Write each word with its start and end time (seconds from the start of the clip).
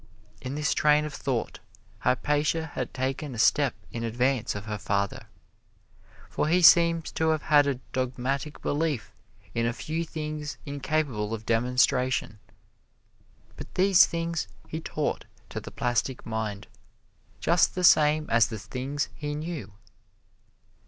In 0.41 0.55
this 0.55 0.73
train 0.73 1.05
of 1.05 1.13
thought 1.13 1.59
Hypatia 1.99 2.71
had 2.73 2.91
taken 2.91 3.35
a 3.35 3.37
step 3.37 3.75
in 3.91 4.03
advance 4.03 4.55
of 4.55 4.65
her 4.65 4.79
father, 4.79 5.27
for 6.27 6.47
he 6.47 6.63
seems 6.63 7.11
to 7.11 7.29
have 7.29 7.43
had 7.43 7.67
a 7.67 7.75
dogmatic 7.93 8.63
belief 8.63 9.13
in 9.53 9.67
a 9.67 9.73
few 9.73 10.03
things 10.03 10.57
incapable 10.65 11.35
of 11.35 11.45
demonstration; 11.45 12.39
but 13.55 13.75
these 13.75 14.07
things 14.07 14.47
he 14.67 14.79
taught 14.81 15.25
to 15.49 15.59
the 15.59 15.69
plastic 15.69 16.25
mind, 16.25 16.65
just 17.39 17.75
the 17.75 17.83
same 17.83 18.27
as 18.31 18.47
the 18.47 18.57
things 18.57 19.07
he 19.15 19.35
knew. 19.35 19.71